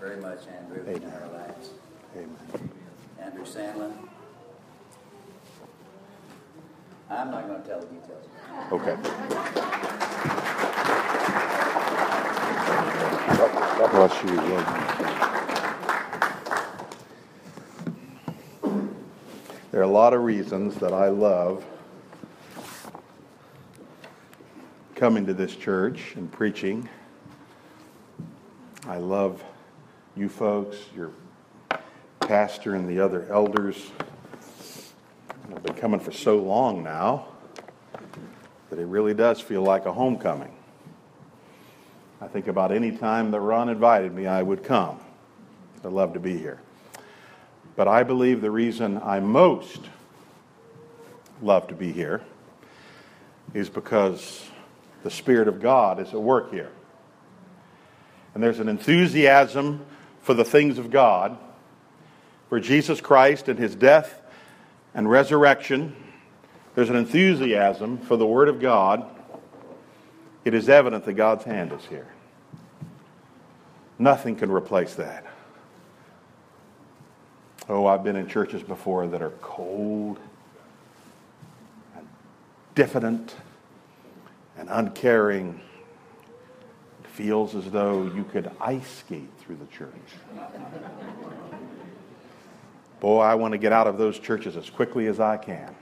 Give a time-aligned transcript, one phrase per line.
[0.00, 1.12] very much, Andrew, in Amen.
[1.22, 1.70] our lives.
[2.16, 2.70] Amen.
[3.20, 3.92] Andrew Sandlin.
[7.10, 8.26] I'm not going to tell the details.
[8.72, 8.96] Okay.
[13.78, 14.36] God bless you.
[19.70, 21.64] There are a lot of reasons that I love
[24.94, 26.88] coming to this church and preaching.
[28.86, 29.44] I love
[30.20, 31.12] you folks, your
[32.20, 33.90] pastor, and the other elders.
[35.50, 37.28] I've been coming for so long now
[38.68, 40.54] that it really does feel like a homecoming.
[42.20, 45.00] I think about any time that Ron invited me, I would come.
[45.82, 46.60] I love to be here.
[47.74, 49.80] But I believe the reason I most
[51.40, 52.20] love to be here
[53.54, 54.46] is because
[55.02, 56.72] the Spirit of God is at work here.
[58.34, 59.86] And there's an enthusiasm
[60.22, 61.38] for the things of God,
[62.48, 64.20] for Jesus Christ and his death
[64.94, 65.96] and resurrection.
[66.74, 69.04] There's an enthusiasm for the Word of God.
[70.44, 72.08] It is evident that God's hand is here.
[73.98, 75.26] Nothing can replace that.
[77.68, 80.18] Oh, I've been in churches before that are cold
[81.96, 82.08] and
[82.74, 83.36] diffident
[84.56, 85.60] and uncaring.
[87.12, 89.90] Feels as though you could ice skate through the church.
[93.00, 95.74] Boy, I want to get out of those churches as quickly as I can.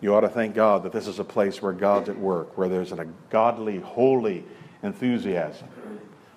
[0.00, 2.68] You ought to thank God that this is a place where God's at work, where
[2.68, 4.44] there's a godly, holy
[4.82, 5.68] enthusiasm.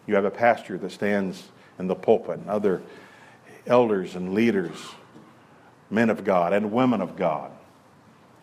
[0.06, 2.82] You have a pastor that stands in the pulpit, and other
[3.66, 4.78] elders and leaders,
[5.90, 7.52] men of God and women of God,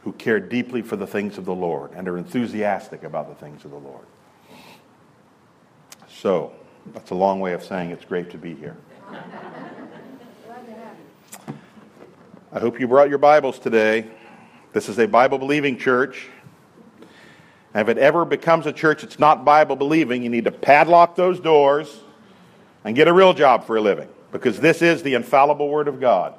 [0.03, 3.65] who care deeply for the things of the Lord and are enthusiastic about the things
[3.65, 4.05] of the Lord.
[6.25, 6.53] So,
[6.95, 8.79] that's a long way of saying it's great to be here.
[12.51, 14.07] I hope you brought your Bibles today.
[14.73, 16.29] This is a Bible believing church.
[17.75, 21.15] And if it ever becomes a church that's not Bible believing, you need to padlock
[21.15, 21.95] those doors
[22.85, 26.01] and get a real job for a living because this is the infallible Word of
[26.01, 26.37] God.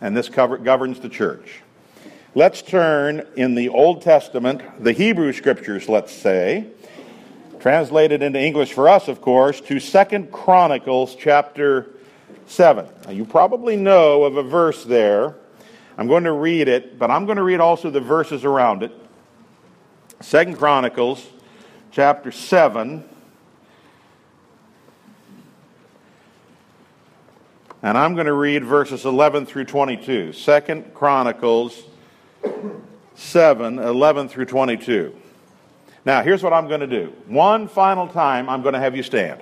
[0.00, 1.62] And this cover, governs the church.
[2.34, 6.66] Let's turn in the Old Testament, the Hebrew Scriptures, let's say,
[7.60, 11.90] translated into English for us, of course, to Second Chronicles chapter
[12.46, 12.86] 7.
[13.04, 15.36] Now, you probably know of a verse there.
[15.98, 18.92] I'm going to read it, but I'm going to read also the verses around it.
[20.20, 21.26] Second Chronicles
[21.90, 23.04] chapter 7.
[27.82, 30.32] And I'm going to read verses 11 through 22.
[30.32, 31.82] Second Chronicles
[33.14, 35.14] 7, 11 through 22.
[36.04, 37.12] Now, here's what I'm going to do.
[37.26, 39.40] One final time, I'm going to have you stand.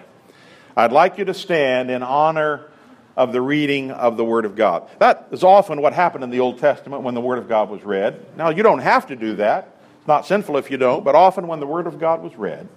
[0.76, 2.68] I'd like you to stand in honor
[3.16, 4.88] of the reading of the Word of God.
[4.98, 7.82] That is often what happened in the Old Testament when the Word of God was
[7.82, 8.24] read.
[8.36, 9.76] Now, you don't have to do that.
[9.98, 12.68] It's not sinful if you don't, but often when the Word of God was read,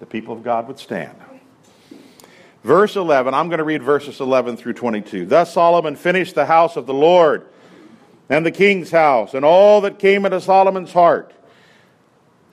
[0.00, 1.16] the people of God would stand.
[2.64, 5.26] Verse 11, I'm going to read verses 11 through 22.
[5.26, 7.46] Thus Solomon finished the house of the Lord
[8.28, 11.32] and the king's house and all that came into Solomon's heart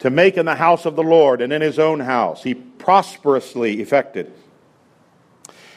[0.06, 2.44] to make in the house of the Lord and in his own house.
[2.44, 4.32] He prosperously effected.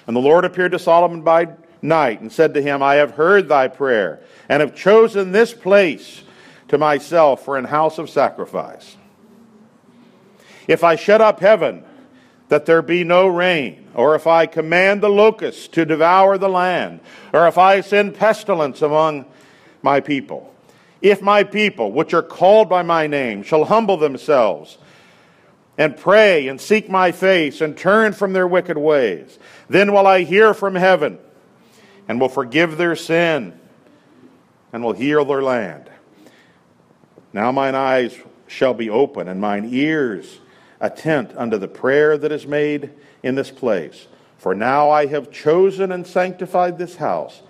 [0.06, 1.48] And the Lord appeared to Solomon by
[1.80, 6.24] night and said to him, I have heard thy prayer and have chosen this place
[6.68, 8.98] to myself for an house of sacrifice.
[10.66, 11.82] If I shut up heaven,
[12.50, 17.00] that there be no rain, or if I command the locusts to devour the land,
[17.32, 19.24] or if I send pestilence among
[19.80, 20.54] my people.
[21.00, 24.78] If my people, which are called by my name, shall humble themselves
[25.76, 29.38] and pray and seek my face and turn from their wicked ways,
[29.68, 31.18] then will I hear from heaven
[32.08, 33.58] and will forgive their sin
[34.72, 35.88] and will heal their land.
[37.32, 38.16] Now mine eyes
[38.48, 40.40] shall be open and mine ears
[40.80, 42.90] attent unto the prayer that is made
[43.22, 44.08] in this place.
[44.38, 47.42] For now I have chosen and sanctified this house,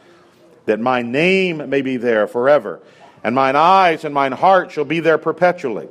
[0.67, 2.81] that my name may be there forever,
[3.23, 5.89] and mine eyes and mine heart shall be there perpetually.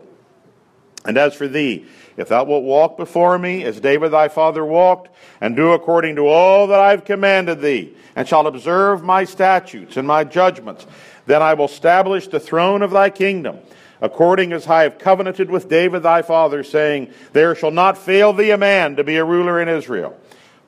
[1.06, 1.86] And as for thee,
[2.18, 5.10] if thou wilt walk before me as David thy father walked,
[5.40, 9.98] and do according to all that I have commanded thee, and shalt observe my statutes
[9.98, 10.88] and my judgments,
[11.26, 13.60] then I will establish the throne of thy kingdom
[14.02, 18.52] according as I have covenanted with David thy father, saying, There shall not fail thee
[18.52, 20.18] a man to be a ruler in Israel.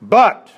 [0.02, 0.50] But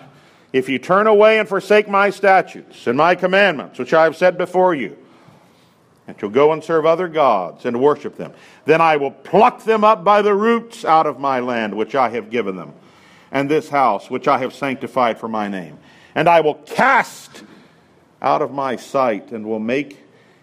[0.52, 4.38] if you turn away and forsake my statutes and my commandments, which I have set
[4.38, 4.96] before you,
[6.06, 8.32] and shall go and serve other gods and worship them,
[8.64, 12.08] then I will pluck them up by the roots out of my land which I
[12.10, 12.72] have given them,
[13.30, 15.78] and this house which I have sanctified for my name.
[16.14, 17.44] And I will cast
[18.20, 19.98] out of my sight and will make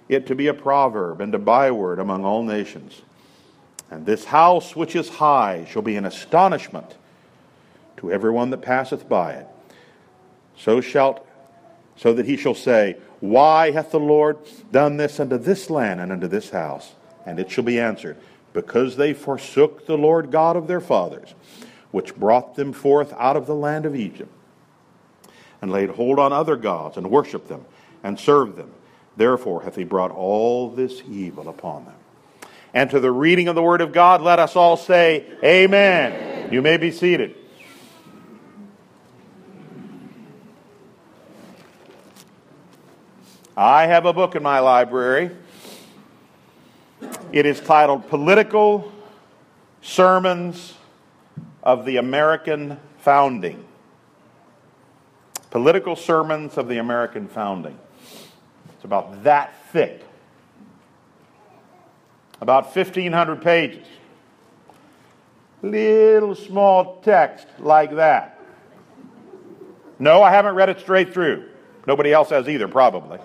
[0.08, 3.02] it to be a proverb and a byword among all nations.
[3.92, 6.98] And this house which is high shall be an astonishment
[7.98, 9.48] to everyone that passeth by it.
[10.58, 11.26] So shalt
[12.00, 14.38] so that he shall say, Why hath the Lord
[14.72, 16.94] done this unto this land and unto this house?
[17.26, 18.16] And it shall be answered,
[18.54, 21.36] Because they forsook the Lord God of their fathers,
[21.92, 24.32] which brought them forth out of the land of Egypt,
[25.62, 27.66] and laid hold on other gods, and worshipped them,
[28.02, 28.72] and served them.
[29.18, 31.96] Therefore hath he brought all this evil upon them.
[32.74, 36.14] And to the reading of the word of God, let us all say, Amen.
[36.14, 36.54] Amen.
[36.54, 37.36] You may be seated.
[43.60, 45.32] I have a book in my library.
[47.34, 48.90] It is titled Political
[49.82, 50.76] Sermons
[51.62, 53.66] of the American Founding.
[55.50, 57.78] Political Sermons of the American Founding.
[58.76, 60.06] It's about that thick.
[62.40, 63.86] About 1,500 pages.
[65.62, 68.40] Little small text like that.
[70.00, 71.50] No, I haven't read it straight through.
[71.86, 73.20] Nobody else has either, probably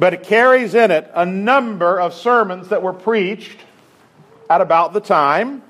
[0.00, 3.58] but it carries in it a number of sermons that were preached
[4.48, 5.62] at about the time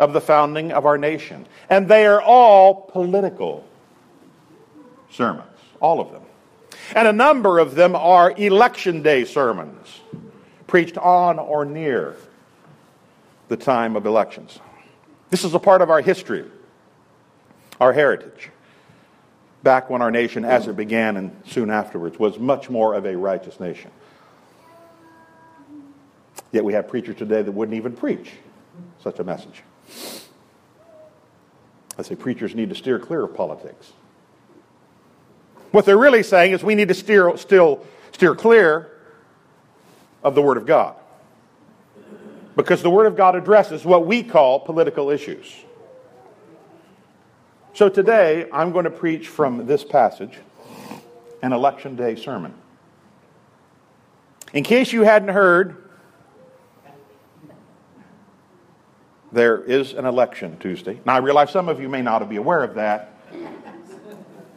[0.00, 1.46] of the founding of our nation.
[1.70, 3.64] And they are all political
[5.12, 5.46] sermons,
[5.80, 6.22] all of them.
[6.96, 10.00] And a number of them are election day sermons,
[10.66, 12.16] preached on or near
[13.46, 14.58] the time of elections.
[15.30, 16.44] This is a part of our history,
[17.80, 18.50] our heritage
[19.62, 23.16] back when our nation, as it began and soon afterwards, was much more of a
[23.16, 23.90] righteous nation.
[26.50, 28.32] Yet we have preachers today that wouldn't even preach
[29.02, 29.62] such a message.
[31.98, 33.92] I say preachers need to steer clear of politics.
[35.70, 38.90] What they're really saying is we need to steer, still steer clear
[40.22, 40.96] of the Word of God.
[42.56, 45.50] Because the Word of God addresses what we call political issues.
[47.74, 50.38] So today, I'm going to preach from this passage,
[51.40, 52.52] an election day sermon.
[54.52, 55.82] In case you hadn't heard,
[59.32, 61.00] there is an election Tuesday.
[61.06, 63.14] Now, I realize some of you may not be aware of that.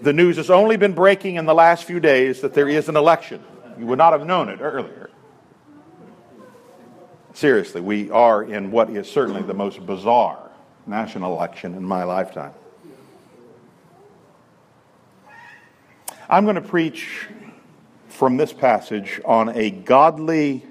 [0.02, 2.98] The news has only been breaking in the last few days that there is an
[2.98, 3.42] election.
[3.80, 5.10] You would not have known it earlier.
[7.34, 10.52] Seriously, we are in what is certainly the most bizarre
[10.86, 12.52] national election in my lifetime.
[16.28, 17.28] I'm going to preach
[18.08, 20.66] from this passage on a godly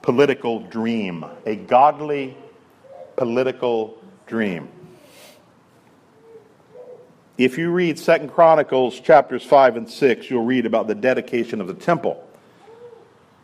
[0.00, 1.24] political dream.
[1.44, 2.34] A godly
[3.16, 4.70] political dream.
[7.36, 11.66] If you read Second Chronicles chapters 5 and 6, you'll read about the dedication of
[11.66, 12.26] the temple.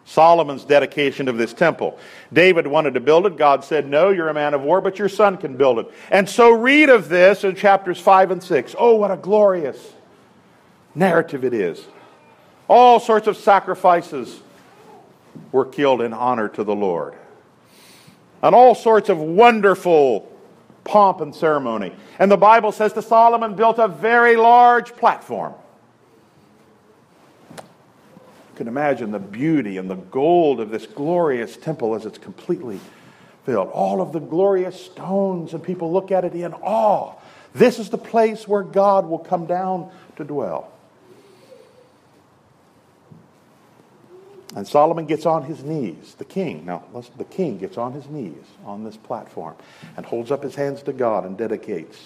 [0.07, 1.99] Solomon's dedication of this temple.
[2.33, 3.37] David wanted to build it.
[3.37, 5.91] God said, No, you're a man of war, but your son can build it.
[6.11, 8.75] And so read of this in chapters 5 and 6.
[8.79, 9.96] Oh, what a glorious
[10.97, 11.85] narrative it is.
[12.67, 14.41] All sorts of sacrifices
[15.53, 17.15] were killed in honor to the Lord.
[18.43, 20.33] And all sorts of wonderful
[20.83, 21.93] pomp and ceremony.
[22.19, 25.55] And the Bible says that Solomon built a very large platform.
[27.57, 32.81] You can imagine the beauty and the gold of this glorious temple as it's completely
[33.45, 33.69] filled.
[33.69, 37.15] All of the glorious stones, and people look at it in awe.
[37.55, 40.73] This is the place where God will come down to dwell.
[44.57, 46.65] And Solomon gets on his knees, the king.
[46.65, 46.83] Now,
[47.19, 49.55] the king gets on his knees on this platform
[49.99, 52.03] and holds up his hands to God and dedicates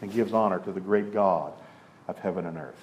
[0.00, 1.52] and gives honor to the great God
[2.08, 2.82] of heaven and earth.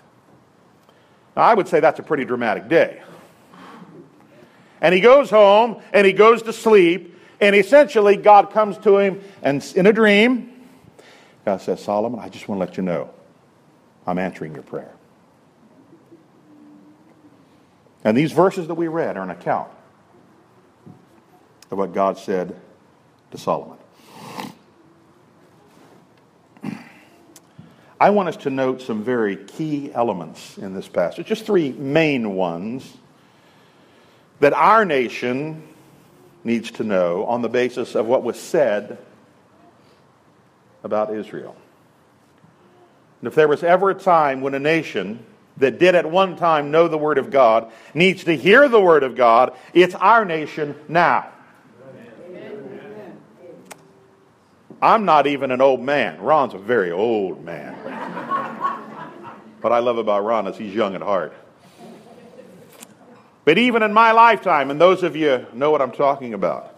[1.36, 3.02] Now, I would say that's a pretty dramatic day.
[4.80, 9.22] And he goes home and he goes to sleep, and essentially, God comes to him
[9.42, 10.54] and in a dream,
[11.46, 13.10] God says, Solomon, I just want to let you know
[14.06, 14.97] I'm answering your prayer.
[18.08, 19.70] And these verses that we read are an account
[21.70, 22.56] of what God said
[23.32, 23.78] to Solomon.
[28.00, 32.36] I want us to note some very key elements in this passage, just three main
[32.36, 32.90] ones
[34.40, 35.68] that our nation
[36.46, 39.00] needs to know on the basis of what was said
[40.82, 41.58] about Israel.
[43.20, 45.26] And if there was ever a time when a nation
[45.58, 49.04] that did at one time know the Word of God needs to hear the Word
[49.04, 49.56] of God.
[49.74, 51.32] It's our nation now.
[54.82, 56.22] I'm not even an old man.
[56.22, 57.74] Ron's a very old man.
[59.62, 61.34] what I love about Ron is he's young at heart.
[63.44, 66.76] But even in my lifetime, and those of you know what I'm talking about,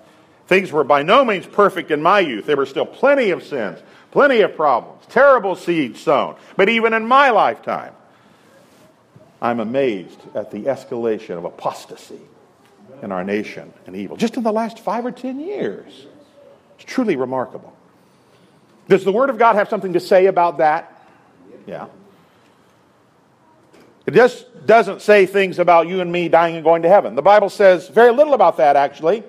[0.47, 2.45] things were by no means perfect in my youth.
[2.45, 3.79] There were still plenty of sins,
[4.11, 6.35] plenty of problems, terrible seeds sown.
[6.55, 7.93] But even in my lifetime,
[9.41, 12.19] I'm amazed at the escalation of apostasy
[13.01, 14.17] in our nation and evil.
[14.17, 16.07] Just in the last five or ten years.
[16.75, 17.73] It's truly remarkable.
[18.87, 21.05] Does the Word of God have something to say about that?
[21.67, 21.87] Yeah.
[24.05, 27.15] It just doesn't say things about you and me dying and going to heaven.
[27.15, 29.23] The Bible says very little about that, actually.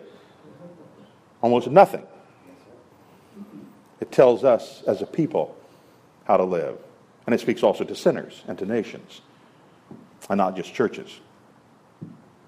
[1.43, 2.07] Almost nothing.
[4.01, 5.55] It tells us as a people
[6.25, 6.79] how to live.
[7.27, 9.21] And it speaks also to sinners and to nations,
[10.31, 11.21] and not just churches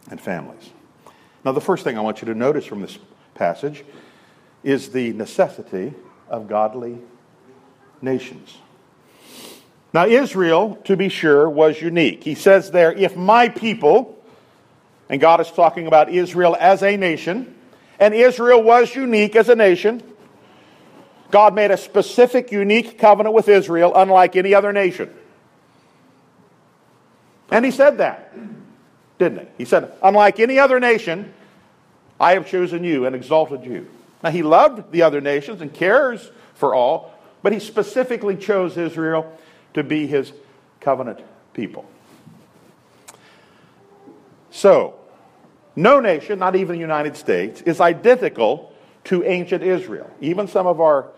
[0.08, 0.70] and families.
[1.44, 2.96] Now, the first thing I want you to notice from this
[3.34, 3.84] passage
[4.62, 5.92] is the necessity
[6.28, 6.98] of godly
[8.00, 8.56] nations.
[9.92, 12.22] Now, Israel, to be sure, was unique.
[12.22, 14.24] He says there, if my people,
[15.08, 17.54] and God is talking about Israel as a nation,
[17.98, 20.02] and Israel was unique as a nation.
[21.32, 25.12] God made a specific, unique covenant with Israel, unlike any other nation.
[27.50, 28.34] And he said that,
[29.18, 29.46] didn't he?
[29.58, 31.34] He said, unlike any other nation,
[32.18, 33.88] I have chosen you and exalted you.
[34.22, 39.36] Now, he loved the other nations and cares for all, but he specifically chose Israel
[39.74, 40.32] to be his
[40.80, 41.20] covenant
[41.52, 41.84] people.
[44.50, 44.94] So,
[45.74, 48.72] no nation, not even the United States, is identical
[49.04, 50.08] to ancient Israel.
[50.20, 51.08] Even some of our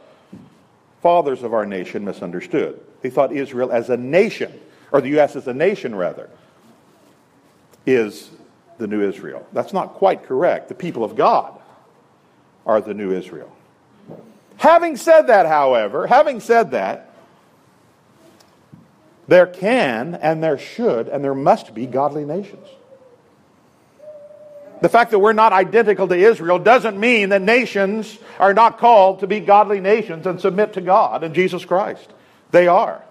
[1.02, 2.80] fathers of our nation misunderstood.
[3.02, 4.58] They thought Israel as a nation,
[4.94, 5.34] or the U.S.
[5.34, 6.30] as a nation, rather,
[7.84, 8.30] is
[8.78, 9.44] the new Israel.
[9.52, 10.68] That's not quite correct.
[10.68, 11.60] The people of God
[12.64, 13.50] are the new Israel.
[14.56, 17.10] Having said that, however, having said that,
[19.26, 22.68] there can and there should and there must be godly nations.
[24.80, 29.20] The fact that we're not identical to Israel doesn't mean that nations are not called
[29.20, 32.08] to be godly nations and submit to God and Jesus Christ.
[32.52, 33.03] They are.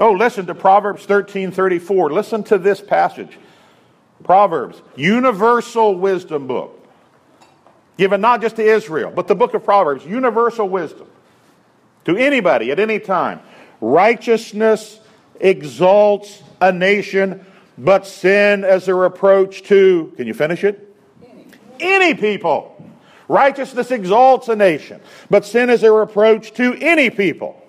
[0.00, 2.10] Oh, listen to Proverbs 13:34.
[2.10, 3.38] Listen to this passage.
[4.24, 6.76] Proverbs, universal wisdom book.
[7.98, 11.06] Given not just to Israel, but the book of Proverbs, universal wisdom.
[12.06, 13.40] To anybody at any time.
[13.82, 15.00] Righteousness
[15.38, 17.44] exalts a nation,
[17.76, 20.94] but sin as a reproach to, can you finish it?
[21.78, 22.74] Any people.
[23.28, 27.60] Righteousness exalts a nation, but sin is a reproach to any people.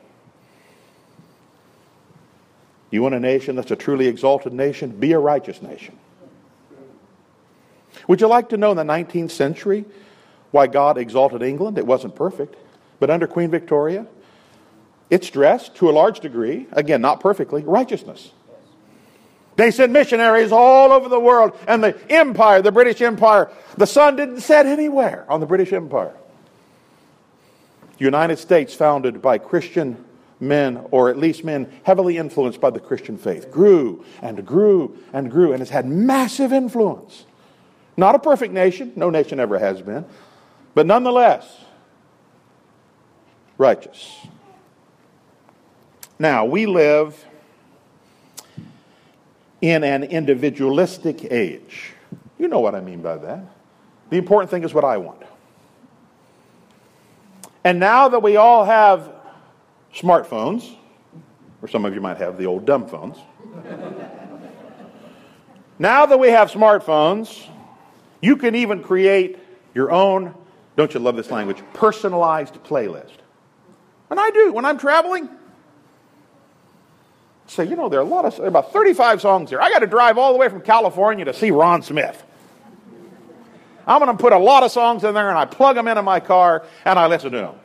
[2.92, 4.92] You want a nation that's a truly exalted nation?
[4.92, 5.98] Be a righteous nation.
[8.08, 9.86] Would you like to know in the 19th century
[10.52, 11.78] why God exalted England?
[11.78, 12.56] It wasn't perfect,
[13.00, 14.06] but under Queen Victoria,
[15.10, 18.32] it's dressed to a large degree, again, not perfectly, righteousness.
[19.56, 24.16] They sent missionaries all over the world, and the empire, the British Empire, the sun
[24.16, 26.16] didn't set anywhere on the British Empire.
[27.98, 30.04] United States, founded by Christian
[30.42, 35.30] men, or at least men heavily influenced by the Christian faith, grew and grew and
[35.30, 37.26] grew, and has had massive influence.
[37.96, 40.06] Not a perfect nation, no nation ever has been,
[40.74, 41.46] but nonetheless,
[43.58, 44.18] righteous.
[46.18, 47.26] Now, we live
[49.62, 51.94] in an individualistic age.
[52.40, 53.44] You know what I mean by that.
[54.10, 55.22] The important thing is what I want.
[57.64, 59.21] And now that we all have
[59.94, 60.76] smartphones,
[61.62, 63.18] or some of you might have the old dumb phones.
[65.80, 67.48] now that we have smartphones,
[68.22, 69.38] you can even create
[69.74, 70.34] your own,
[70.76, 73.18] don't you love this language, personalized playlist.
[74.10, 75.30] And I do when I'm traveling
[77.52, 79.62] say, you know, there are a lot of, about 35 songs here.
[79.62, 82.24] I got to drive all the way from California to see Ron Smith.
[83.86, 86.02] I'm going to put a lot of songs in there and I plug them into
[86.02, 87.56] my car and I listen to them.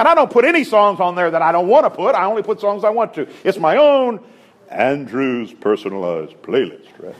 [0.00, 2.14] And I don't put any songs on there that I don't want to put.
[2.14, 3.28] I only put songs I want to.
[3.44, 4.24] It's my own
[4.70, 7.14] Andrew's personalized playlist, right?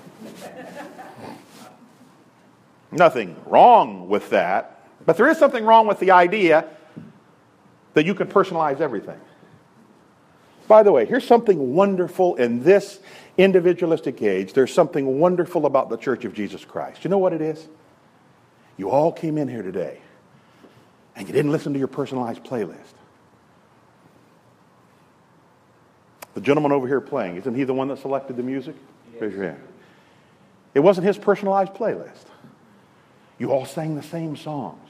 [2.91, 4.81] Nothing wrong with that.
[5.05, 6.65] But there is something wrong with the idea
[7.93, 9.21] that you can personalize everything.
[10.67, 13.01] By the way, here's something wonderful in this
[13.37, 14.55] individualistic age.
[14.55, 17.05] There's something wonderful about the Church of Jesus Christ.
[17.05, 17.69] You know what it is?
[18.79, 20.01] You all came in here today
[21.21, 22.95] and you didn't listen to your personalized playlist.
[26.33, 28.75] The gentleman over here playing, isn't he the one that selected the music?
[29.13, 29.21] Yes.
[29.21, 29.63] Raise your hand.
[30.73, 32.25] It wasn't his personalized playlist.
[33.39, 34.89] You all sang the same songs.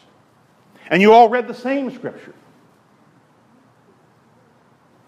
[0.89, 2.35] And you all read the same scripture.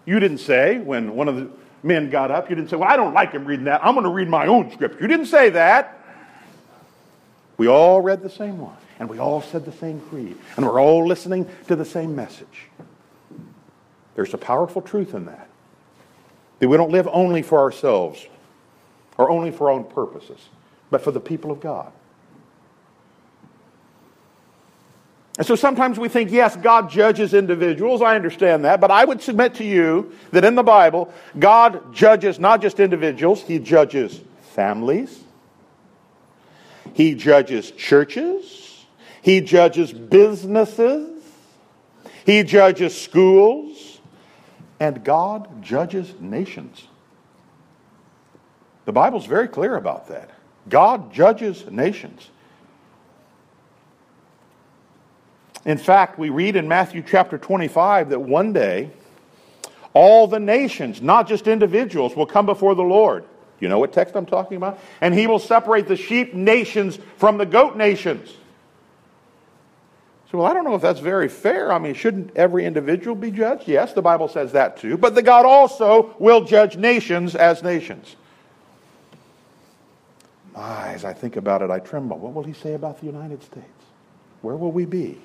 [0.03, 1.49] You didn't say when one of the
[1.83, 3.79] men got up, you didn't say, Well, I don't like him reading that.
[3.81, 4.99] I'm going to read my own scripture.
[4.99, 6.01] You didn't say that.
[7.55, 10.81] We all read the same one, and we all said the same creed, and we're
[10.81, 12.67] all listening to the same message.
[14.15, 15.49] There's a powerful truth in that.
[16.59, 18.25] That we don't live only for ourselves
[19.17, 20.49] or only for our own purposes,
[20.89, 21.91] but for the people of God.
[25.37, 28.03] And so sometimes we think, yes, God judges individuals.
[28.03, 28.79] I understand that.
[28.79, 33.41] But I would submit to you that in the Bible, God judges not just individuals,
[33.41, 34.21] He judges
[34.51, 35.23] families,
[36.93, 38.72] He judges churches,
[39.23, 41.23] He judges businesses,
[42.25, 44.01] He judges schools,
[44.81, 46.87] and God judges nations.
[48.83, 50.29] The Bible's very clear about that.
[50.67, 52.29] God judges nations.
[55.63, 58.91] In fact, we read in Matthew chapter 25 that one day
[59.93, 63.23] all the nations, not just individuals, will come before the Lord.
[63.61, 64.79] You know what text I'm talking about?
[64.99, 68.29] And he will separate the sheep nations from the goat nations.
[70.33, 71.71] So, well, I don't know if that's very fair.
[71.71, 73.67] I mean, shouldn't every individual be judged?
[73.67, 74.97] Yes, the Bible says that too.
[74.97, 78.15] But the God also will judge nations as nations.
[80.55, 82.17] My, as I think about it, I tremble.
[82.17, 83.67] What will he say about the United States?
[84.41, 85.21] Where will we be?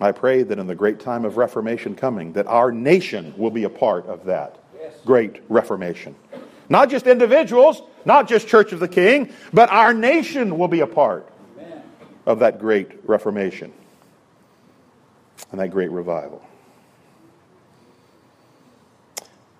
[0.00, 3.64] I pray that in the great time of Reformation coming, that our nation will be
[3.64, 4.94] a part of that yes.
[5.04, 6.16] great Reformation.
[6.70, 10.86] Not just individuals, not just Church of the King, but our nation will be a
[10.86, 11.28] part.
[12.26, 13.72] Of that great Reformation
[15.50, 16.42] and that great revival.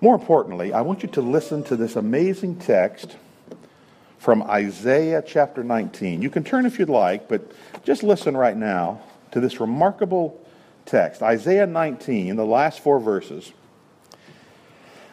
[0.00, 3.16] More importantly, I want you to listen to this amazing text
[4.18, 6.20] from Isaiah chapter 19.
[6.22, 7.52] You can turn if you'd like, but
[7.84, 9.00] just listen right now
[9.32, 10.40] to this remarkable
[10.86, 13.52] text Isaiah 19, the last four verses.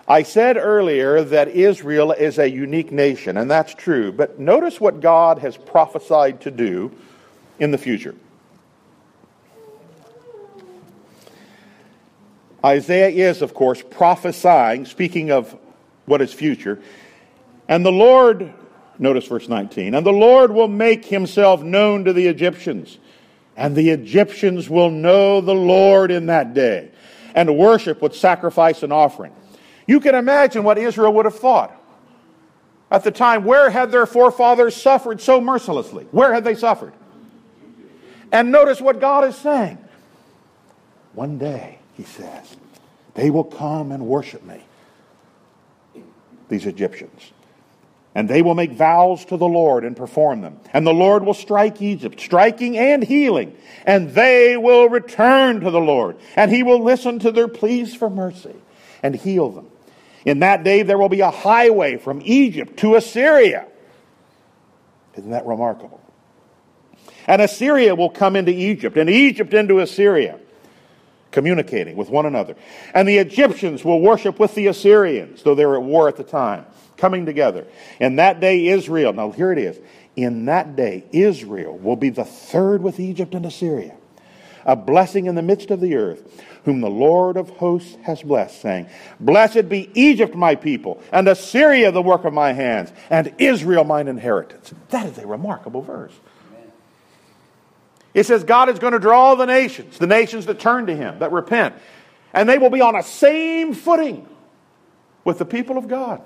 [0.08, 4.99] I said earlier that Israel is a unique nation, and that's true, but notice what
[4.99, 6.91] God has prophesied to do
[7.62, 8.15] in the future.
[12.63, 15.58] Isaiah is, of course, prophesying, speaking of
[16.06, 16.82] what is future.
[17.69, 18.54] And the Lord,
[19.00, 22.97] notice verse 19, and the Lord will make himself known to the Egyptians
[23.56, 26.89] and the Egyptians will know the Lord in that day
[27.36, 29.34] and worship with sacrifice and offering.
[29.88, 31.78] You can imagine what Israel would have thought.
[32.89, 36.06] At the time, where had their forefathers suffered so mercilessly?
[36.12, 36.93] Where had they suffered?
[38.32, 39.78] And notice what God is saying.
[41.13, 42.56] One day, he says,
[43.13, 44.62] they will come and worship me,
[46.48, 47.32] these Egyptians.
[48.13, 50.60] And they will make vows to the Lord and perform them.
[50.74, 53.56] And the Lord will strike Egypt, striking and healing.
[53.86, 56.17] And they will return to the Lord.
[56.36, 58.56] And he will listen to their pleas for mercy
[59.02, 59.67] and heal them.
[60.26, 63.65] In that day, there will be a highway from Egypt to Assyria.
[65.15, 66.01] Isn't that remarkable?
[67.27, 70.39] And Assyria will come into Egypt, and Egypt into Assyria,
[71.31, 72.55] communicating with one another.
[72.93, 76.23] And the Egyptians will worship with the Assyrians, though they were at war at the
[76.23, 76.65] time
[77.01, 77.65] coming together.
[77.99, 79.79] In that day, Israel, now here it is.
[80.15, 83.95] In that day, Israel will be the third with Egypt and Assyria,
[84.65, 88.62] a blessing in the midst of the earth, whom the Lord of hosts has blessed,
[88.62, 88.88] saying,
[89.19, 94.07] Blessed be Egypt, my people, and Assyria, the work of my hands, and Israel, mine
[94.07, 94.73] inheritance.
[94.89, 96.13] That is a remarkable verse.
[98.13, 101.19] It says God is going to draw the nations, the nations that turn to Him,
[101.19, 101.76] that repent,
[102.34, 104.28] and they will be on a same footing
[105.24, 106.21] with the people of God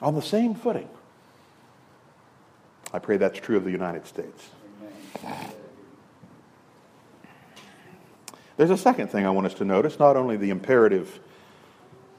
[0.00, 0.88] on the same footing.
[2.92, 4.50] I pray that's true of the United States.
[8.56, 11.20] There's a second thing I want us to notice not only the imperative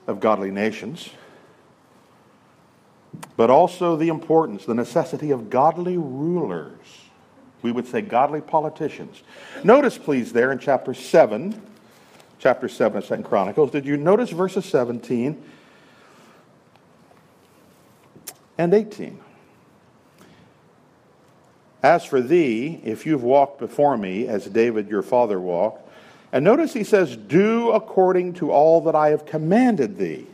[0.08, 1.10] of godly nations,
[3.36, 7.09] but also the importance, the necessity of godly rulers.
[7.62, 9.22] We would say godly politicians.
[9.64, 11.62] Notice, please, there in chapter 7,
[12.40, 15.44] chapter 7 of Second Chronicles, did you notice verses 17
[18.60, 19.18] and 18.
[21.82, 25.90] As for thee, if you've walked before me as David your father walked,
[26.34, 30.28] and notice he says, Do according to all that I have commanded thee,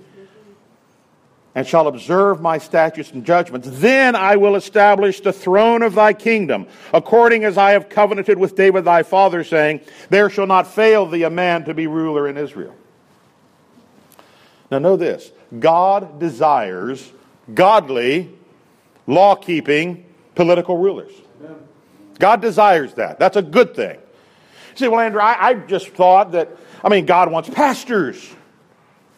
[1.55, 6.11] and shall observe my statutes and judgments, then I will establish the throne of thy
[6.11, 11.05] kingdom, according as I have covenanted with David thy father, saying, There shall not fail
[11.05, 12.75] thee a man to be ruler in Israel.
[14.69, 17.11] Now, know this God desires
[17.53, 18.31] godly,
[19.07, 21.13] law keeping political rulers.
[22.19, 23.19] God desires that.
[23.19, 23.95] That's a good thing.
[23.95, 26.49] You say, well, Andrew, I, I just thought that,
[26.83, 28.33] I mean, God wants pastors.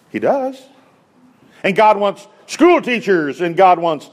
[0.09, 0.61] He does.
[1.63, 4.09] And God wants school teachers, and God wants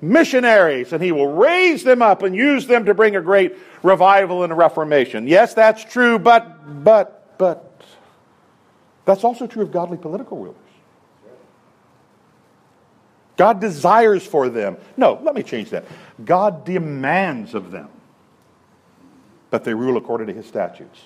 [0.00, 4.42] missionaries, and He will raise them up and use them to bring a great revival
[4.42, 5.26] and a reformation.
[5.26, 7.82] Yes, that's true, but, but, but,
[9.04, 10.56] that's also true of godly political rulers.
[13.36, 14.76] God desires for them.
[14.96, 15.84] No, let me change that.
[16.24, 17.88] God demands of them
[19.50, 21.00] that they rule according to his statutes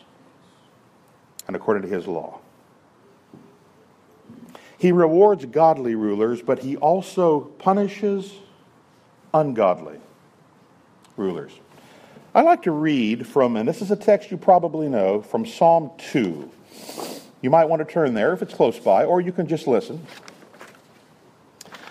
[1.46, 2.40] and according to his law.
[4.78, 8.34] He rewards godly rulers, but he also punishes
[9.32, 9.98] ungodly
[11.16, 11.52] rulers.
[12.34, 15.90] I like to read from, and this is a text you probably know, from Psalm
[15.96, 16.50] 2.
[17.40, 20.04] You might want to turn there if it's close by, or you can just listen.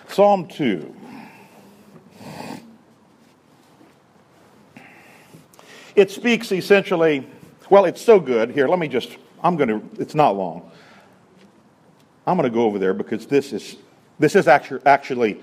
[0.09, 0.95] Psalm 2.
[5.95, 7.27] It speaks essentially,
[7.69, 8.51] well, it's so good.
[8.51, 10.69] Here, let me just, I'm going to, it's not long.
[12.27, 13.75] I'm going to go over there because this is,
[14.17, 15.39] this is actually, actually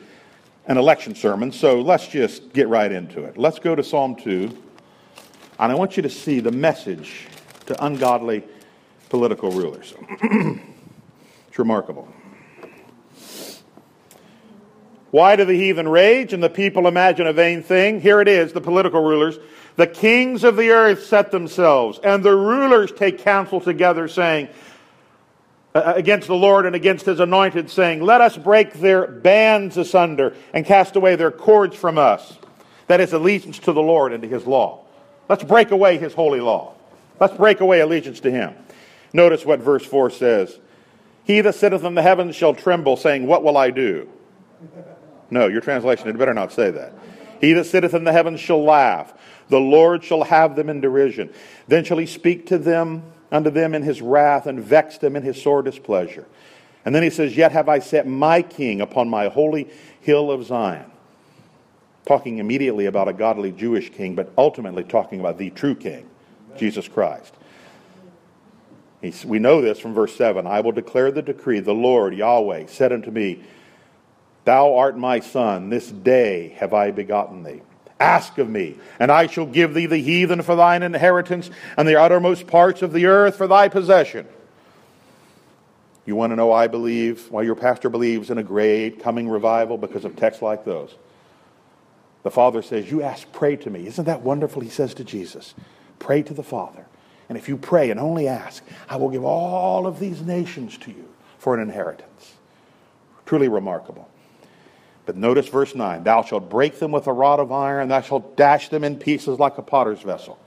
[0.66, 3.38] an election sermon, so let's just get right into it.
[3.38, 4.56] Let's go to Psalm 2,
[5.58, 7.26] and I want you to see the message
[7.66, 8.42] to ungodly
[9.10, 9.94] political rulers.
[10.22, 12.12] it's remarkable.
[15.12, 18.00] Why do the heathen rage and the people imagine a vain thing?
[18.00, 19.38] Here it is, the political rulers.
[19.76, 24.48] The kings of the earth set themselves, and the rulers take counsel together, saying,
[25.74, 29.76] Uh, uh, against the Lord and against his anointed, saying, Let us break their bands
[29.78, 32.38] asunder and cast away their cords from us.
[32.88, 34.84] That is allegiance to the Lord and to his law.
[35.30, 36.74] Let's break away his holy law.
[37.18, 38.54] Let's break away allegiance to him.
[39.14, 40.58] Notice what verse 4 says
[41.24, 44.10] He that sitteth in the heavens shall tremble, saying, What will I do?
[45.30, 46.92] No, your translation had better not say that.
[47.40, 49.14] He that sitteth in the heavens shall laugh.
[49.48, 51.32] The Lord shall have them in derision.
[51.66, 55.22] Then shall he speak to them unto them in his wrath and vexed them in
[55.22, 56.26] his sore displeasure.
[56.84, 59.68] And then he says, Yet have I set my king upon my holy
[60.00, 60.90] hill of Zion.
[62.04, 66.08] Talking immediately about a godly Jewish king, but ultimately talking about the true king,
[66.56, 67.32] Jesus Christ.
[69.24, 71.60] we know this from verse 7 I will declare the decree.
[71.60, 73.42] The Lord, Yahweh, said unto me,
[74.44, 77.62] Thou art my son, this day have I begotten thee.
[78.02, 82.00] Ask of me, and I shall give thee the heathen for thine inheritance, and the
[82.00, 84.26] uttermost parts of the earth for thy possession.
[86.04, 89.78] You want to know I believe, why your pastor believes in a great coming revival?
[89.78, 90.96] Because of texts like those.
[92.24, 93.86] The Father says, You ask, pray to me.
[93.86, 94.62] Isn't that wonderful?
[94.62, 95.54] He says to Jesus,
[96.00, 96.86] Pray to the Father.
[97.28, 100.90] And if you pray and only ask, I will give all of these nations to
[100.90, 102.34] you for an inheritance.
[103.26, 104.08] Truly remarkable.
[105.04, 108.36] But notice verse 9 Thou shalt break them with a rod of iron, thou shalt
[108.36, 110.38] dash them in pieces like a potter's vessel.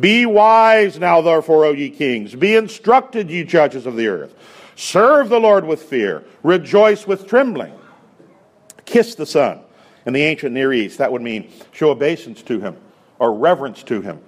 [0.00, 2.34] Be wise now, therefore, O ye kings.
[2.34, 4.34] Be instructed, ye judges of the earth.
[4.74, 6.24] Serve the Lord with fear.
[6.42, 7.72] Rejoice with trembling.
[8.84, 9.60] Kiss the Son.
[10.04, 12.76] In the ancient Near East, that would mean show obeisance to him
[13.18, 14.20] or reverence to him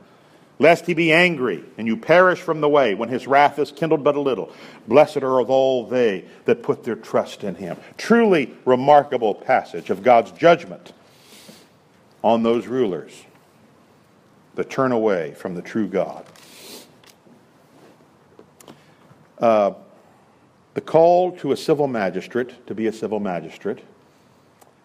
[0.58, 4.02] lest he be angry and you perish from the way when his wrath is kindled
[4.02, 4.52] but a little.
[4.86, 7.76] Blessed are of all they that put their trust in him.
[7.96, 10.92] Truly remarkable passage of God's judgment
[12.22, 13.24] on those rulers
[14.56, 16.24] that turn away from the true God.
[19.38, 19.72] Uh,
[20.74, 23.78] the call to a civil magistrate to be a civil magistrate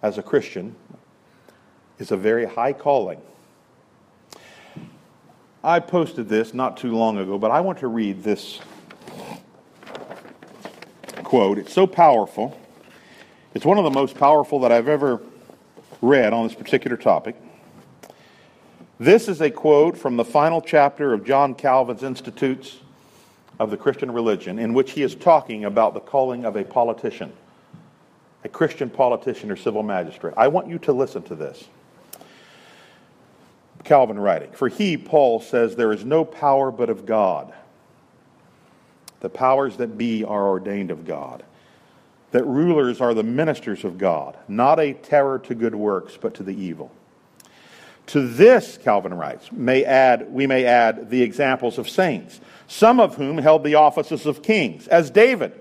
[0.04, 0.76] as a Christian
[1.98, 3.22] is a very high calling.
[5.66, 8.60] I posted this not too long ago, but I want to read this
[11.24, 11.58] quote.
[11.58, 12.60] It's so powerful.
[13.54, 15.22] It's one of the most powerful that I've ever
[16.02, 17.38] read on this particular topic.
[19.00, 22.80] This is a quote from the final chapter of John Calvin's Institutes
[23.58, 27.32] of the Christian Religion, in which he is talking about the calling of a politician,
[28.44, 30.34] a Christian politician or civil magistrate.
[30.36, 31.70] I want you to listen to this.
[33.84, 34.52] Calvin writing.
[34.52, 37.54] For he, Paul, says, There is no power but of God.
[39.20, 41.44] The powers that be are ordained of God.
[42.32, 46.44] That rulers are the ministers of God, not a terror to good works, but to
[46.44, 46.92] the evil.
[48.08, 53.16] To this, Calvin writes, may add, we may add the examples of saints, some of
[53.16, 55.54] whom held the offices of kings, as David,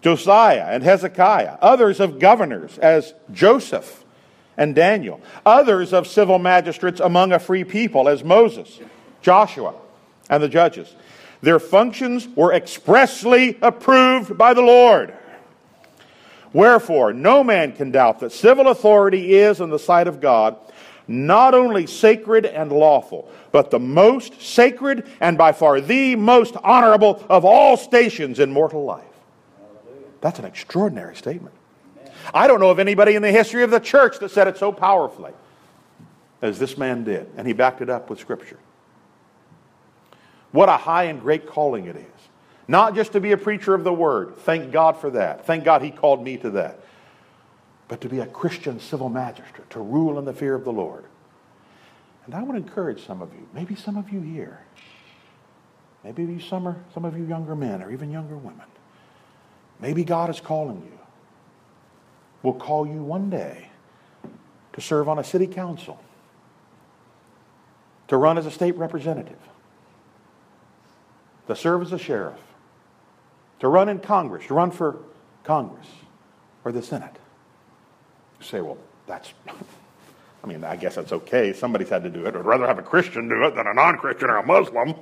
[0.00, 4.04] Josiah, and Hezekiah, others of governors, as Joseph
[4.58, 8.80] and Daniel, others of civil magistrates among a free people, as Moses,
[9.22, 9.74] Joshua,
[10.28, 10.94] and the judges.
[11.40, 15.14] Their functions were expressly approved by the Lord.
[16.52, 20.56] Wherefore, no man can doubt that civil authority is, in the sight of God,
[21.06, 27.24] not only sacred and lawful, but the most sacred and by far the most honorable
[27.30, 29.04] of all stations in mortal life.
[30.20, 31.54] That's an extraordinary statement.
[32.32, 34.72] I don't know of anybody in the history of the church that said it so
[34.72, 35.32] powerfully
[36.42, 38.58] as this man did, and he backed it up with Scripture.
[40.52, 42.04] What a high and great calling it is.
[42.68, 44.36] Not just to be a preacher of the word.
[44.38, 45.46] Thank God for that.
[45.46, 46.80] Thank God he called me to that.
[47.88, 51.04] But to be a Christian civil magistrate, to rule in the fear of the Lord.
[52.26, 54.60] And I would encourage some of you, maybe some of you here,
[56.04, 58.66] maybe some, are, some of you younger men or even younger women,
[59.80, 60.97] maybe God is calling you.
[62.42, 63.68] Will call you one day
[64.72, 66.00] to serve on a city council,
[68.06, 69.38] to run as a state representative,
[71.48, 72.38] to serve as a sheriff,
[73.58, 74.98] to run in Congress, to run for
[75.42, 75.88] Congress
[76.64, 77.16] or the Senate.
[78.38, 79.32] You say, well, that's,
[80.44, 81.52] I mean, I guess that's okay.
[81.52, 82.36] Somebody's had to do it.
[82.36, 84.94] I'd rather have a Christian do it than a non Christian or a Muslim.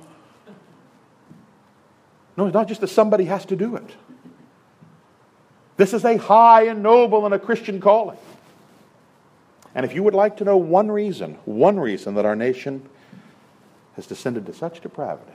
[2.35, 3.95] No, it's not just that somebody has to do it.
[5.77, 8.17] This is a high and noble and a Christian calling.
[9.75, 12.89] And if you would like to know one reason, one reason that our nation
[13.95, 15.31] has descended to such depravity,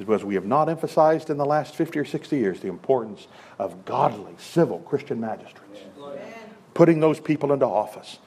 [0.00, 3.28] is because we have not emphasized in the last 50 or 60 years the importance
[3.58, 5.80] of godly, civil Christian magistrates.
[6.74, 8.18] Putting those people into office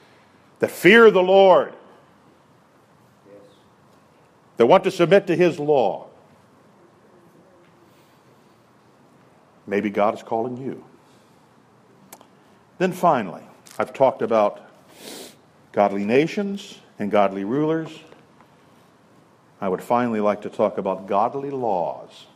[0.60, 1.74] that fear the Lord,
[4.56, 6.06] that want to submit to His law.
[9.66, 10.84] Maybe God is calling you.
[12.78, 13.42] Then finally,
[13.78, 14.60] I've talked about
[15.72, 17.90] godly nations and godly rulers.
[19.60, 22.26] I would finally like to talk about godly laws.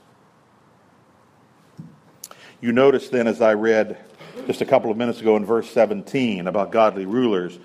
[2.60, 3.98] You notice then, as I read
[4.46, 7.58] just a couple of minutes ago in verse 17 about godly rulers,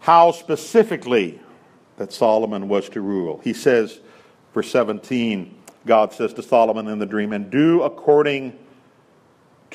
[0.00, 1.40] how specifically
[1.96, 3.40] that Solomon was to rule.
[3.42, 4.00] He says,
[4.52, 5.54] verse 17,
[5.86, 8.58] God says to Solomon in the dream, And do according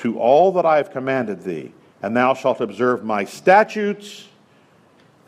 [0.00, 4.28] to all that I have commanded thee, and thou shalt observe my statutes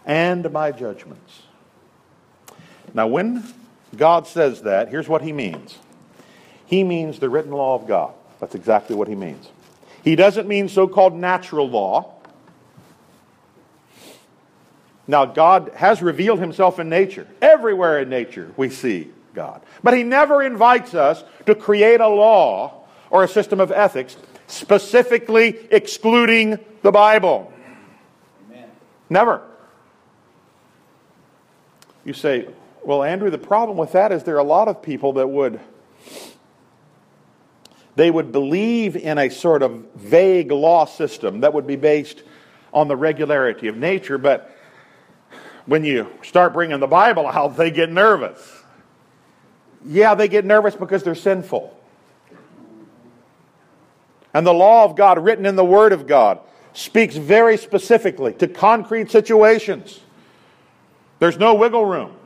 [0.07, 1.43] and my judgments.
[2.95, 3.45] Now, when
[3.97, 5.79] God says that, here's what he means
[6.67, 8.15] He means the written law of God.
[8.41, 9.49] That's exactly what he means.
[10.03, 12.15] He doesn't mean so called natural law.
[15.07, 17.27] Now, God has revealed himself in nature.
[17.41, 19.63] Everywhere in nature, we see God.
[19.83, 24.17] But he never invites us to create a law or a system of ethics
[24.53, 27.53] specifically excluding the Bible.
[28.51, 28.69] Amen.
[29.09, 29.43] Never.
[32.05, 32.49] You say,
[32.85, 35.61] well, Andrew, the problem with that is there are a lot of people that would
[37.95, 42.23] they would believe in a sort of vague law system that would be based
[42.73, 44.51] on the regularity of nature, but
[45.67, 48.41] when you start bringing the Bible out, they get nervous.
[49.85, 51.79] Yeah, they get nervous because they're sinful.
[54.35, 56.41] And the law of God, written in the Word of God,
[56.73, 60.01] speaks very specifically to concrete situations.
[61.19, 62.17] There's no wiggle room.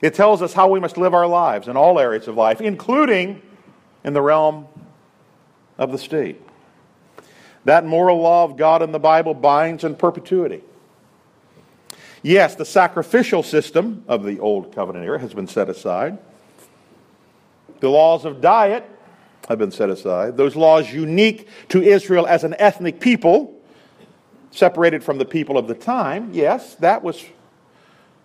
[0.00, 3.40] It tells us how we must live our lives in all areas of life, including
[4.04, 4.66] in the realm
[5.78, 6.40] of the state.
[7.64, 10.62] That moral law of God in the Bible binds in perpetuity.
[12.22, 16.18] Yes, the sacrificial system of the Old Covenant era has been set aside.
[17.80, 18.88] The laws of diet
[19.48, 20.36] have been set aside.
[20.36, 23.60] Those laws unique to Israel as an ethnic people,
[24.50, 27.24] separated from the people of the time, yes, that was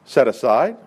[0.05, 0.77] set aside.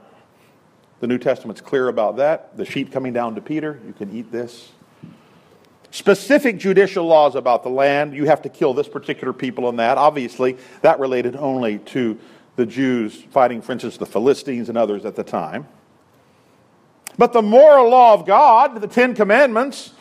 [1.00, 2.56] The New Testament's clear about that.
[2.56, 4.70] The sheep coming down to Peter, you can eat this.
[5.90, 9.98] Specific judicial laws about the land, you have to kill this particular people and that.
[9.98, 12.18] Obviously, that related only to
[12.56, 15.66] the Jews fighting, for instance, the Philistines and others at the time.
[17.18, 19.92] But the moral law of God, the Ten Commandments,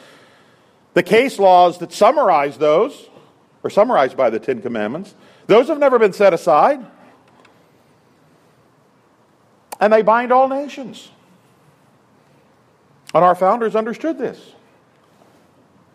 [0.94, 3.10] the case laws that summarize those,
[3.64, 5.14] are summarized by the Ten Commandments,
[5.48, 6.86] those have never been set aside.
[9.80, 11.10] And they bind all nations.
[13.14, 14.40] And our founders understood this.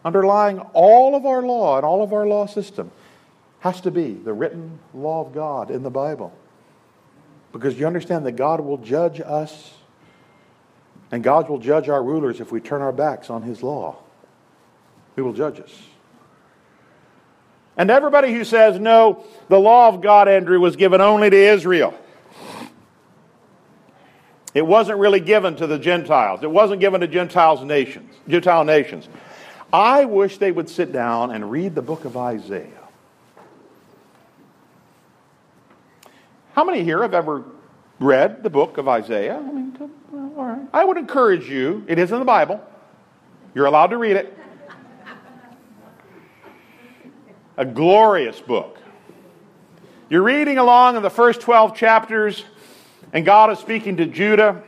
[0.04, 2.90] Underlying all of our law and all of our law system
[3.60, 6.32] has to be the written law of God in the Bible.
[7.52, 9.74] Because you understand that God will judge us
[11.10, 13.96] and God will judge our rulers if we turn our backs on His law.
[15.16, 15.72] He will judge us.
[17.76, 21.94] And everybody who says, no, the law of God, Andrew, was given only to Israel.
[24.54, 26.42] It wasn't really given to the Gentiles.
[26.42, 29.08] It wasn't given to Gentiles nations, Gentile nations.
[29.70, 32.70] I wish they would sit down and read the book of Isaiah.
[36.54, 37.44] How many here have ever
[38.00, 39.36] read the book of Isaiah?
[39.36, 39.76] I mean,
[40.38, 40.66] all right.
[40.72, 42.64] I would encourage you, it is in the Bible.
[43.54, 44.38] You're allowed to read it.
[47.56, 48.78] A glorious book.
[50.10, 52.44] You're reading along in the first 12 chapters,
[53.12, 54.62] and God is speaking to Judah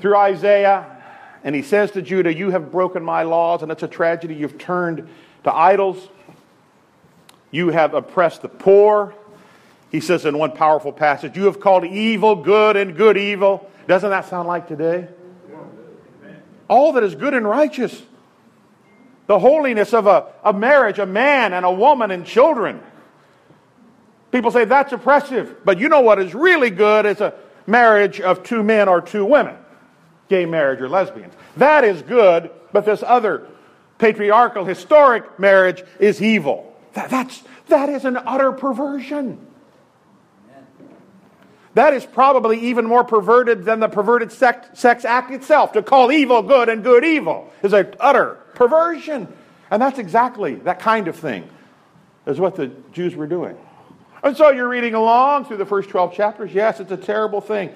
[0.00, 1.00] through Isaiah,
[1.44, 4.34] and he says to Judah, You have broken my laws, and it's a tragedy.
[4.34, 5.08] You've turned
[5.44, 6.08] to idols,
[7.50, 9.14] you have oppressed the poor.
[9.90, 13.70] He says in one powerful passage, You have called evil good and good evil.
[13.86, 15.08] Doesn't that sound like today?
[16.68, 18.02] All that is good and righteous.
[19.28, 22.80] The holiness of a, a marriage, a man and a woman and children.
[24.32, 27.34] People say that's oppressive, but you know what is really good is a
[27.66, 29.54] marriage of two men or two women,
[30.30, 31.34] gay marriage or lesbians.
[31.58, 33.46] That is good, but this other
[33.98, 36.74] patriarchal, historic marriage is evil.
[36.94, 39.46] That, that's, that is an utter perversion.
[41.74, 45.72] That is probably even more perverted than the perverted sex, sex act itself.
[45.72, 49.28] To call evil good and good evil is an utter perversion.
[49.70, 51.48] And that's exactly that kind of thing,
[52.26, 53.56] is what the Jews were doing.
[54.22, 56.52] And so you're reading along through the first 12 chapters.
[56.52, 57.72] Yes, it's a terrible thing.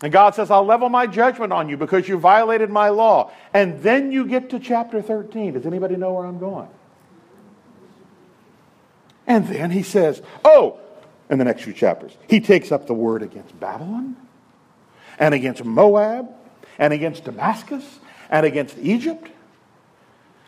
[0.00, 3.30] And God says, I'll level my judgment on you because you violated my law.
[3.52, 5.54] And then you get to chapter 13.
[5.54, 6.68] Does anybody know where I'm going?
[9.26, 10.78] And then he says, Oh,
[11.28, 14.16] in the next few chapters, he takes up the word against Babylon
[15.18, 16.28] and against Moab
[16.78, 17.98] and against Damascus
[18.30, 19.28] and against Egypt.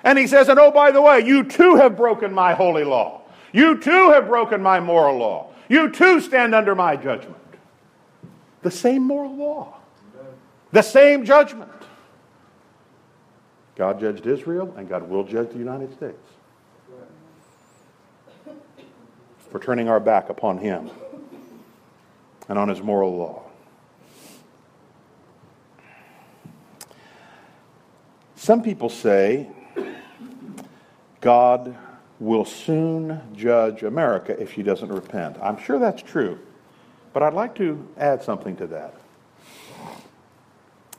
[0.02, 3.22] And he says, And oh, by the way, you too have broken my holy law.
[3.52, 5.52] You too have broken my moral law.
[5.68, 7.36] You too stand under my judgment.
[8.62, 9.78] The same moral law,
[10.72, 11.70] the same judgment.
[13.76, 16.18] God judged Israel, and God will judge the United States
[19.50, 20.90] for turning our back upon Him
[22.48, 23.42] and on His moral law.
[28.36, 29.48] Some people say
[31.20, 31.76] God
[32.18, 35.36] will soon judge America if she doesn't repent.
[35.42, 36.38] I'm sure that's true,
[37.12, 38.94] but I'd like to add something to that.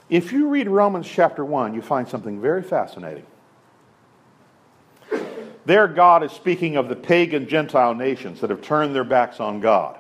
[0.10, 3.26] If you read Romans chapter 1, you find something very fascinating.
[5.66, 9.60] There, God is speaking of the pagan Gentile nations that have turned their backs on
[9.60, 9.98] God.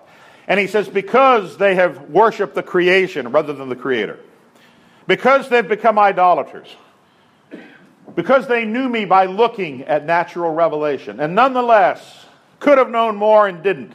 [0.47, 4.19] And he says, because they have worshiped the creation rather than the creator,
[5.07, 6.67] because they've become idolaters,
[8.15, 12.25] because they knew me by looking at natural revelation, and nonetheless
[12.59, 13.93] could have known more and didn't,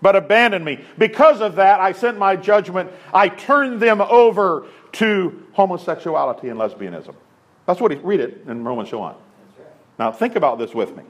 [0.00, 0.84] but abandoned me.
[0.98, 2.90] Because of that, I sent my judgment.
[3.14, 7.14] I turned them over to homosexuality and lesbianism.
[7.66, 9.14] That's what he read it in Romans 1.
[9.98, 11.04] Now think about this with me.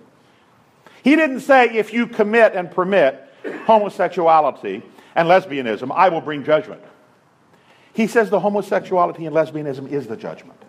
[1.02, 3.28] He didn't say if you commit and permit
[3.64, 4.82] homosexuality
[5.14, 6.82] and lesbianism, I will bring judgment.
[7.94, 10.61] He says the homosexuality and lesbianism is the judgment.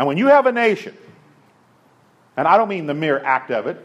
[0.00, 0.96] And when you have a nation,
[2.34, 3.84] and I don't mean the mere act of it,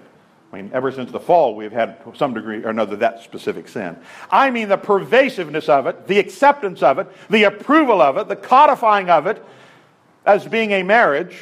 [0.49, 3.97] I mean, ever since the fall, we've had some degree or another that specific sin.
[4.31, 8.37] I mean the pervasiveness of it, the acceptance of it, the approval of it, the
[8.37, 9.43] codifying of it
[10.25, 11.37] as being a marriage.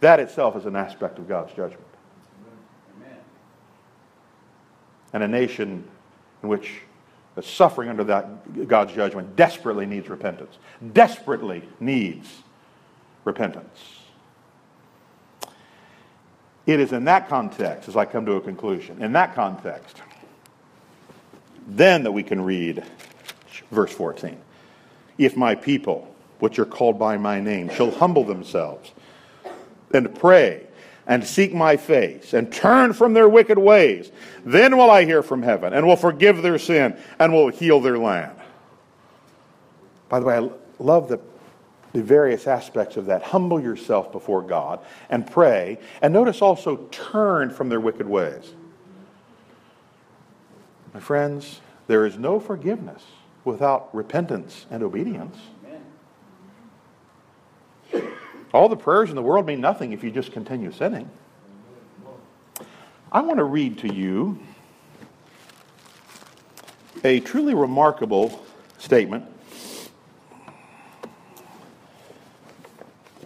[0.00, 1.84] That itself is an aspect of God's judgment.
[2.96, 3.18] Amen.
[5.12, 5.86] And a nation
[6.42, 6.80] in which
[7.34, 10.56] the suffering under that God's judgment desperately needs repentance.
[10.94, 12.40] Desperately needs
[13.24, 14.00] repentance.
[16.66, 20.00] It is in that context, as I come to a conclusion, in that context,
[21.66, 22.82] then that we can read
[23.70, 24.38] verse 14.
[25.18, 28.92] If my people, which are called by my name, shall humble themselves
[29.92, 30.66] and pray
[31.06, 34.10] and seek my face and turn from their wicked ways,
[34.44, 37.98] then will I hear from heaven and will forgive their sin and will heal their
[37.98, 38.32] land.
[40.08, 41.18] By the way, I love the
[41.94, 43.22] the various aspects of that.
[43.22, 45.78] Humble yourself before God and pray.
[46.02, 48.52] And notice also, turn from their wicked ways.
[50.92, 53.02] My friends, there is no forgiveness
[53.44, 55.38] without repentance and obedience.
[58.52, 61.08] All the prayers in the world mean nothing if you just continue sinning.
[63.12, 64.40] I want to read to you
[67.04, 68.44] a truly remarkable
[68.78, 69.26] statement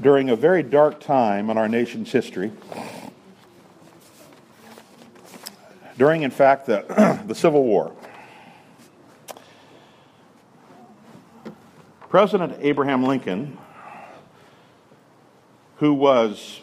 [0.00, 2.52] during a very dark time in our nation's history.
[5.96, 7.92] During, in fact, the, the Civil War.
[12.08, 13.58] President Abraham Lincoln,
[15.76, 16.60] who was,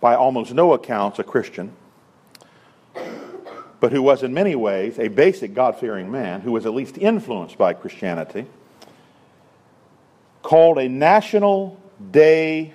[0.00, 1.74] by almost no accounts, a Christian,
[3.80, 6.98] but who was in many ways a basic God fearing man who was at least
[6.98, 8.46] influenced by Christianity,
[10.42, 11.79] called a national
[12.10, 12.74] day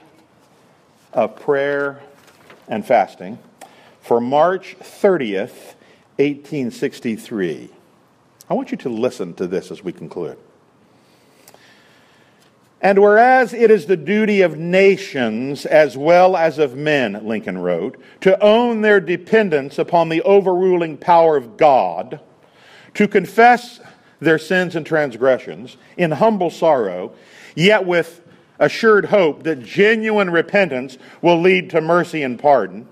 [1.13, 2.01] of prayer
[2.67, 3.39] and fasting
[4.01, 5.73] for March 30th,
[6.17, 7.69] 1863.
[8.49, 10.37] I want you to listen to this as we conclude.
[12.81, 17.99] And whereas it is the duty of nations as well as of men, Lincoln wrote,
[18.21, 22.19] to own their dependence upon the overruling power of God,
[22.93, 23.79] to confess
[24.19, 27.13] their sins and transgressions in humble sorrow,
[27.55, 28.21] yet with
[28.59, 32.87] assured hope that genuine repentance will lead to mercy and pardon,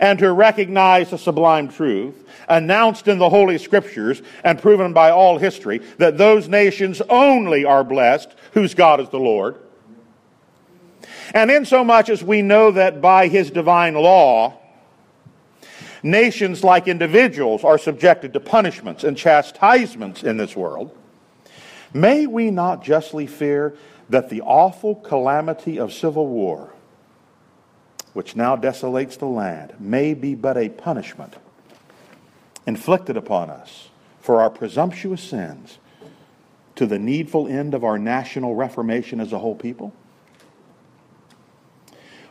[0.00, 5.38] and to recognize the sublime truth announced in the Holy Scriptures and proven by all
[5.38, 9.58] history that those nations only are blessed whose God is the Lord.
[11.34, 14.58] And insomuch as we know that by his divine law,
[16.02, 20.96] nations like individuals are subjected to punishments and chastisements in this world,
[21.94, 23.76] may we not justly fear
[24.12, 26.70] that the awful calamity of civil war,
[28.12, 31.34] which now desolates the land, may be but a punishment
[32.66, 33.88] inflicted upon us
[34.20, 35.78] for our presumptuous sins
[36.74, 39.94] to the needful end of our national reformation as a whole people?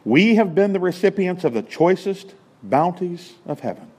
[0.06, 3.90] We have been the recipients of the choicest bounties of heaven.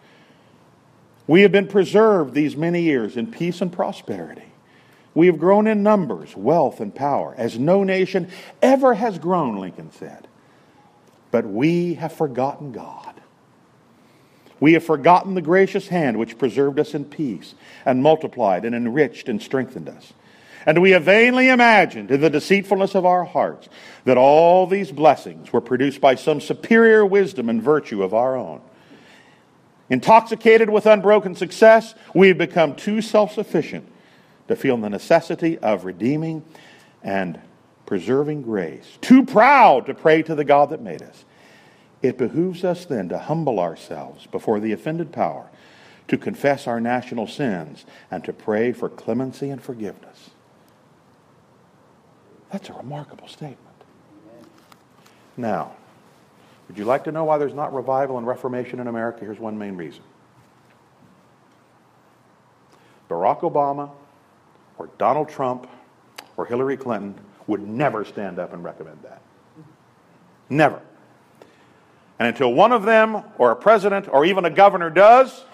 [1.27, 4.52] We have been preserved these many years in peace and prosperity.
[5.15, 8.31] We have grown in numbers, wealth, and power, as no nation
[8.63, 10.27] ever has grown, Lincoln said.
[11.31, 13.21] But we have forgotten God.
[14.59, 17.55] We have forgotten the gracious hand which preserved us in peace
[17.85, 20.13] and multiplied and enriched and strengthened us.
[20.65, 23.69] And we have vainly imagined in the deceitfulness of our hearts
[24.05, 28.61] that all these blessings were produced by some superior wisdom and virtue of our own.
[29.91, 33.92] Intoxicated with unbroken success, we have become too self sufficient
[34.49, 36.45] to feel the necessity of redeeming
[37.03, 37.41] and
[37.87, 41.25] preserving grace, too proud to pray to the God that made us.
[42.01, 45.49] It behooves us then to humble ourselves before the offended power,
[46.09, 50.31] to confess our national sins, and to pray for clemency and forgiveness.
[52.51, 53.59] That's a remarkable statement.
[55.37, 55.73] Now,
[56.69, 59.21] would you like to know why there's not revival and reformation in America?
[59.25, 60.03] Here's one main reason
[63.09, 63.91] Barack Obama
[64.79, 65.69] or Donald Trump
[66.37, 67.15] or Hillary Clinton
[67.47, 69.21] would never stand up and recommend that.
[70.49, 70.81] Never.
[72.19, 75.45] And until one of them, or a president, or even a governor does,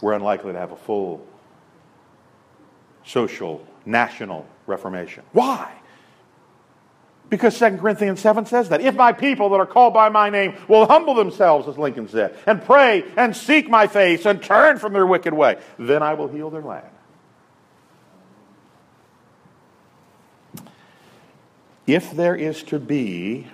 [0.00, 1.26] we're unlikely to have a full
[3.04, 5.24] social, national reformation.
[5.32, 5.72] Why?
[7.28, 8.80] Because 2 Corinthians 7 says that.
[8.80, 12.36] If my people that are called by my name will humble themselves, as Lincoln said,
[12.46, 16.28] and pray and seek my face and turn from their wicked way, then I will
[16.28, 16.86] heal their land.
[21.86, 23.46] If there is to be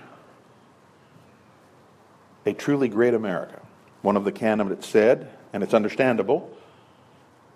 [2.45, 3.61] a truly great America,
[4.01, 6.55] one of the candidates said, and it's understandable,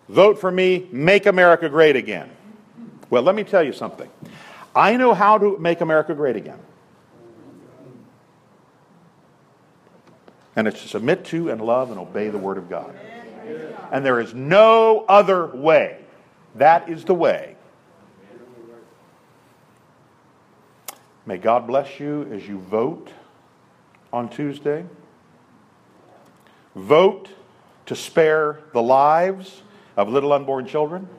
[0.07, 2.29] vote for me, make America great again.
[3.09, 4.09] Well, let me tell you something.
[4.77, 6.59] I know how to make America great again.
[10.55, 12.95] And it's to submit to and love and obey the Word of God.
[13.91, 15.97] And there is no other way.
[16.55, 17.55] That is the way.
[21.25, 23.09] May God bless you as you vote
[24.13, 24.85] on Tuesday.
[26.75, 27.29] Vote
[27.87, 29.63] to spare the lives
[29.95, 31.09] of little unborn children.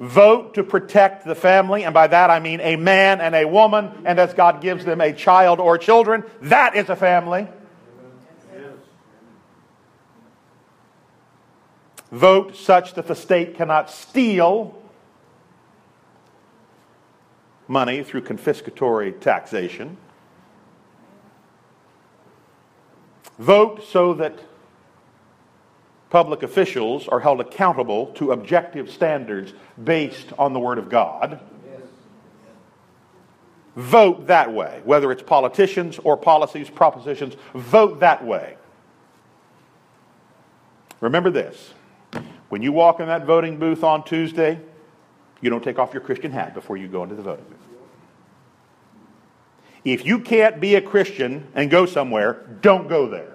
[0.00, 4.02] Vote to protect the family, and by that I mean a man and a woman,
[4.04, 7.46] and as God gives them a child or children, that is a family.
[12.10, 14.80] Vote such that the state cannot steal
[17.66, 19.96] money through confiscatory taxation.
[23.38, 24.38] Vote so that
[26.14, 29.52] public officials are held accountable to objective standards
[29.82, 31.40] based on the Word of God.
[33.74, 38.56] Vote that way, whether it's politicians or policies, propositions, vote that way.
[41.00, 41.74] Remember this
[42.48, 44.60] when you walk in that voting booth on Tuesday,
[45.40, 47.58] you don't take off your Christian hat before you go into the voting booth.
[49.84, 53.33] If you can't be a Christian and go somewhere, don't go there.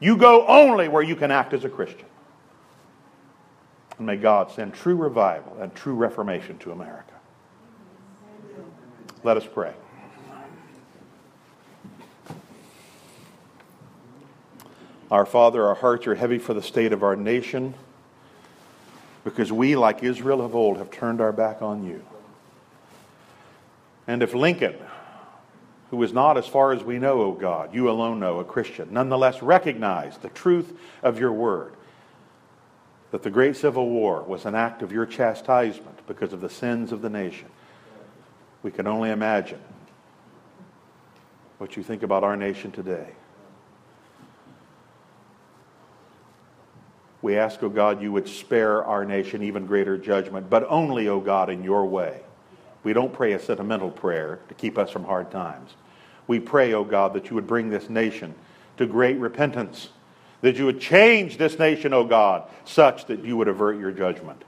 [0.00, 2.06] You go only where you can act as a Christian.
[3.98, 7.14] And may God send true revival and true reformation to America.
[9.22, 9.72] Let us pray.
[15.10, 17.74] Our Father, our hearts are heavy for the state of our nation
[19.24, 22.02] because we, like Israel of old, have turned our back on you.
[24.06, 24.76] And if Lincoln,
[25.90, 28.88] who is not, as far as we know, O God, you alone know, a Christian,
[28.92, 31.74] nonetheless recognize the truth of your word,
[33.12, 36.92] that the great Civil War was an act of your chastisement because of the sins
[36.92, 37.48] of the nation,
[38.62, 39.60] we can only imagine
[41.58, 43.08] what you think about our nation today.
[47.22, 51.20] We ask, O God, you would spare our nation even greater judgment, but only, O
[51.20, 52.20] God, in your way.
[52.86, 55.74] We don't pray a sentimental prayer to keep us from hard times.
[56.28, 58.32] We pray, O God, that you would bring this nation
[58.76, 59.88] to great repentance,
[60.40, 64.44] that you would change this nation, O God, such that you would avert your judgment.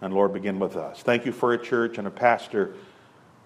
[0.00, 1.02] And Lord, begin with us.
[1.02, 2.72] Thank you for a church and a pastor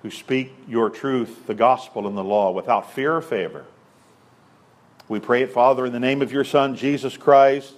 [0.02, 3.64] who speak your truth, the gospel, and the law without fear or favor.
[5.08, 7.74] We pray it, Father, in the name of your Son, Jesus Christ,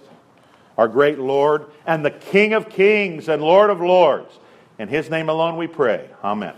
[0.77, 4.39] our great Lord, and the King of kings and Lord of lords.
[4.79, 6.09] In his name alone we pray.
[6.25, 6.55] Amen.